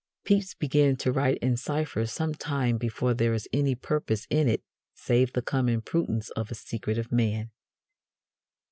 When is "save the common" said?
4.95-5.79